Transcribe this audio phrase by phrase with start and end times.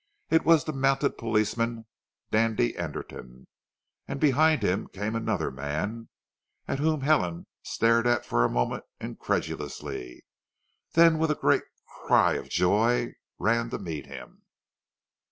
[0.31, 1.85] It was the mounted policeman,
[2.31, 3.45] Dandy Anderton,
[4.07, 6.09] and behind him came another man
[6.67, 10.25] at whom Helen stared for a moment incredulously,
[10.93, 11.65] then with a great
[12.07, 14.41] cry of joy ran to meet him.